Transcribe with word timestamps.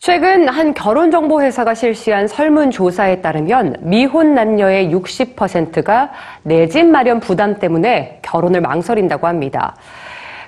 최근 0.00 0.48
한 0.48 0.72
결혼정보회사가 0.72 1.74
실시한 1.74 2.26
설문조사에 2.26 3.20
따르면 3.20 3.76
미혼 3.80 4.34
남녀의 4.34 4.88
60%가 4.94 6.10
내 6.42 6.66
집 6.68 6.86
마련 6.86 7.20
부담 7.20 7.58
때문에 7.58 8.20
결혼을 8.22 8.62
망설인다고 8.62 9.26
합니다. 9.26 9.76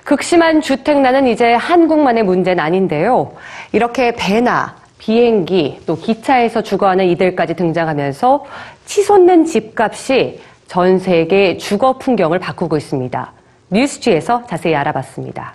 극심한 0.05 0.59
주택난은 0.61 1.27
이제 1.27 1.53
한국만의 1.53 2.23
문제는 2.23 2.63
아닌데요. 2.63 3.33
이렇게 3.73 4.15
배나 4.15 4.75
비행기 4.97 5.81
또 5.85 5.97
기차에서 5.97 6.63
주거하는 6.63 7.05
이들까지 7.09 7.53
등장하면서 7.53 8.45
치솟는 8.85 9.45
집값이 9.45 10.41
전 10.67 10.97
세계 10.97 11.57
주거 11.57 11.99
풍경을 11.99 12.39
바꾸고 12.39 12.75
있습니다. 12.75 13.31
뉴스지에서 13.69 14.47
자세히 14.47 14.73
알아봤습니다. 14.75 15.53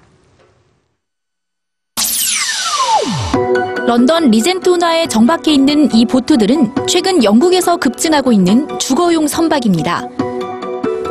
런던 3.88 4.30
리젠트 4.30 4.68
운하에 4.68 5.06
정박해 5.06 5.50
있는 5.50 5.88
이 5.94 6.04
보트들은 6.04 6.74
최근 6.86 7.24
영국에서 7.24 7.78
급증하고 7.78 8.32
있는 8.32 8.68
주거용 8.78 9.26
선박입니다. 9.26 10.06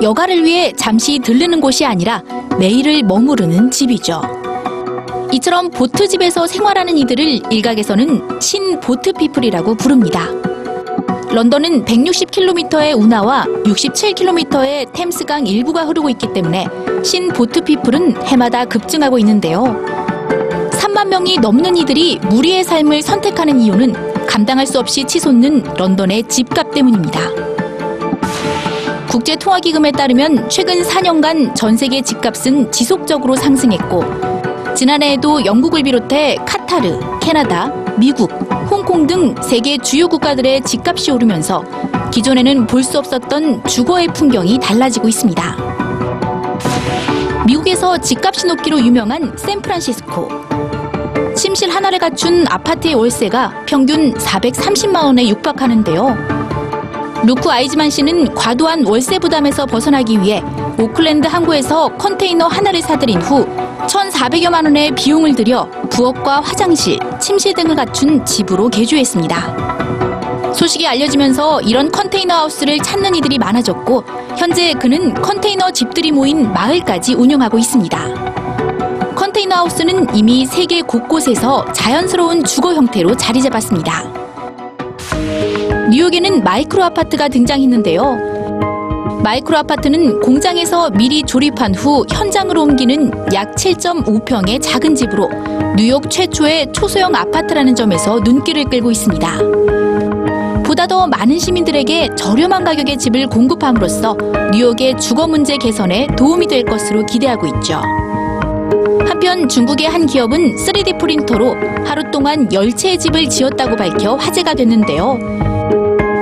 여가를 0.03 0.43
위해 0.43 0.71
잠시 0.77 1.17
들르는 1.17 1.59
곳이 1.59 1.87
아니라 1.87 2.21
매일을 2.59 3.01
머무르는 3.01 3.71
집이죠. 3.71 4.21
이처럼 5.33 5.71
보트집에서 5.71 6.45
생활하는 6.45 6.99
이들을 6.99 7.51
일각에서는 7.51 8.39
신 8.39 8.79
보트피플이라고 8.79 9.73
부릅니다. 9.73 10.27
런던은 11.31 11.83
160km의 11.83 12.95
운하와 12.95 13.45
67km의 13.63 14.93
템스강 14.93 15.47
일부가 15.47 15.83
흐르고 15.83 16.11
있기 16.11 16.31
때문에 16.31 16.67
신 17.03 17.29
보트피플은 17.29 18.21
해마다 18.27 18.65
급증하고 18.65 19.17
있는데요. 19.17 20.06
3만 21.17 21.23
명이 21.23 21.37
넘는 21.39 21.77
이들이 21.77 22.19
무리의 22.29 22.63
삶을 22.63 23.01
선택하는 23.01 23.59
이유는 23.59 24.25
감당할 24.27 24.67
수 24.67 24.77
없이 24.77 25.03
치솟는 25.03 25.63
런던의 25.75 26.23
집값 26.27 26.71
때문입니다. 26.71 27.19
국제통화기금에 29.09 29.93
따르면 29.93 30.47
최근 30.49 30.83
4년간 30.83 31.55
전 31.55 31.75
세계 31.75 32.01
집값은 32.01 32.71
지속적으로 32.71 33.35
상승했고 33.35 34.03
지난해에도 34.75 35.43
영국을 35.45 35.81
비롯해 35.81 36.35
카타르, 36.45 36.99
캐나다, 37.19 37.67
미국, 37.97 38.31
홍콩 38.69 39.07
등 39.07 39.33
세계 39.41 39.77
주요 39.79 40.07
국가들의 40.07 40.61
집값이 40.61 41.09
오르면서 41.09 41.63
기존에는 42.11 42.67
볼 42.67 42.83
수 42.83 42.99
없었던 42.99 43.63
주거의 43.65 44.07
풍경이 44.07 44.59
달라지고 44.59 45.07
있습니다. 45.07 45.57
미국에서 47.47 47.97
집값이 47.97 48.45
높기로 48.45 48.79
유명한 48.79 49.35
샌프란시스코. 49.35 50.66
침실 51.37 51.69
하나를 51.69 51.99
갖춘 51.99 52.45
아파트의 52.47 52.95
월세가 52.95 53.65
평균 53.67 54.11
430만 54.15 55.03
원에 55.03 55.27
육박하는데요. 55.27 56.17
루크 57.27 57.49
아이즈만 57.51 57.91
씨는 57.91 58.33
과도한 58.33 58.87
월세 58.87 59.19
부담에서 59.19 59.67
벗어나기 59.67 60.19
위해 60.19 60.41
오클랜드 60.79 61.27
항구에서 61.27 61.89
컨테이너 61.89 62.47
하나를 62.47 62.81
사들인 62.81 63.21
후 63.21 63.45
1,400여만 63.85 64.63
원의 64.63 64.95
비용을 64.95 65.35
들여 65.35 65.69
부엌과 65.91 66.41
화장실, 66.41 66.97
침실 67.19 67.53
등을 67.53 67.75
갖춘 67.75 68.25
집으로 68.25 68.69
개조했습니다. 68.69 70.53
소식이 70.55 70.87
알려지면서 70.87 71.61
이런 71.61 71.91
컨테이너 71.91 72.33
하우스를 72.33 72.79
찾는 72.79 73.13
이들이 73.13 73.37
많아졌고 73.37 74.03
현재 74.37 74.73
그는 74.73 75.13
컨테이너 75.13 75.69
집들이 75.69 76.11
모인 76.11 76.51
마을까지 76.51 77.13
운영하고 77.13 77.59
있습니다. 77.59 78.56
컨테이너 79.17 79.55
하우스는 79.55 80.15
이미 80.15 80.45
세계 80.45 80.83
곳곳에서 80.83 81.65
자연스러운 81.73 82.43
주거 82.43 82.75
형태로 82.75 83.17
자리 83.17 83.41
잡았습니다. 83.41 84.03
뉴욕에는 85.89 86.43
마이크로 86.43 86.83
아파트가 86.83 87.27
등장했는데요. 87.27 89.21
마이크로 89.23 89.57
아파트는 89.57 90.19
공장에서 90.19 90.91
미리 90.91 91.23
조립한 91.23 91.73
후 91.73 92.05
현장으로 92.07 92.61
옮기는 92.61 93.33
약 93.33 93.55
7.5평의 93.55 94.61
작은 94.61 94.93
집으로 94.93 95.31
뉴욕 95.75 96.07
최초의 96.07 96.71
초소형 96.71 97.15
아파트라는 97.15 97.73
점에서 97.73 98.19
눈길을 98.19 98.65
끌고 98.65 98.91
있습니다. 98.91 99.37
보다 100.63 100.85
더 100.85 101.07
많은 101.07 101.39
시민들에게 101.39 102.13
저렴한 102.15 102.63
가격의 102.63 102.99
집을 102.99 103.25
공급함으로써 103.29 104.15
뉴욕의 104.53 104.99
주거 104.99 105.27
문제 105.27 105.57
개선에 105.57 106.05
도움이 106.15 106.45
될 106.45 106.63
것으로 106.65 107.03
기대하고 107.07 107.47
있죠. 107.47 107.81
한편 109.17 109.49
중국의 109.49 109.87
한 109.87 110.05
기업은 110.05 110.57
3D 110.57 110.99
프린터로 110.99 111.55
하루 111.83 112.03
동안 112.11 112.53
열채의 112.53 112.99
집을 112.99 113.27
지었다고 113.27 113.75
밝혀 113.75 114.13
화제가 114.13 114.53
됐는데요. 114.53 115.17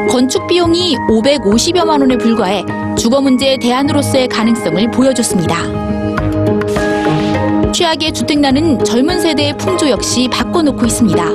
건축 0.09 0.47
비용이 0.47 0.95
550여만 1.09 1.99
원에 1.99 2.17
불과해 2.17 2.63
주거 2.97 3.19
문제의 3.19 3.57
대안으로서의 3.57 4.29
가능성을 4.29 4.91
보여줬습니다. 4.91 5.57
최악의 7.73 8.13
주택난은 8.13 8.81
젊은 8.85 9.19
세대의 9.19 9.57
풍조 9.57 9.89
역시 9.89 10.29
바꿔놓고 10.31 10.85
있습니다. 10.85 11.25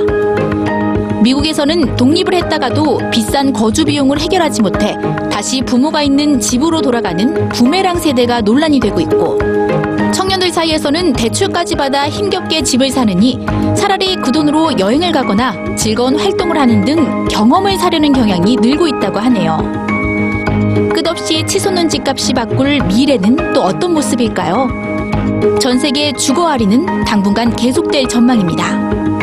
미국에서는 1.21 1.95
독립을 1.95 2.33
했다가도 2.33 3.11
비싼 3.11 3.53
거주 3.53 3.85
비용을 3.85 4.19
해결하지 4.19 4.63
못해 4.63 4.97
다시 5.31 5.61
부모가 5.61 6.01
있는 6.01 6.39
집으로 6.39 6.81
돌아가는 6.81 7.49
부메랑 7.49 7.99
세대가 7.99 8.41
논란이 8.41 8.79
되고 8.79 8.99
있고 8.99 9.37
청년들 10.11 10.51
사이에서는 10.51 11.13
대출까지 11.13 11.75
받아 11.75 12.07
힘겹게 12.09 12.61
집을 12.63 12.89
사느니 12.89 13.45
차라리 13.75 14.15
그 14.15 14.31
돈으로 14.31 14.77
여행을 14.77 15.11
가거나 15.11 15.75
즐거운 15.75 16.19
활동을 16.19 16.57
하는 16.57 16.83
등 16.83 17.25
경험을 17.27 17.77
사려는 17.77 18.11
경향이 18.11 18.57
늘고 18.57 18.87
있다고 18.87 19.19
하네요. 19.19 19.57
끝없이 20.93 21.45
치솟는 21.45 21.89
집값이 21.89 22.33
바꿀 22.33 22.79
미래는 22.83 23.53
또 23.53 23.61
어떤 23.63 23.93
모습일까요? 23.93 24.67
전 25.59 25.79
세계 25.79 26.11
주거 26.13 26.47
할인은 26.47 27.05
당분간 27.05 27.55
계속될 27.55 28.07
전망입니다. 28.07 29.20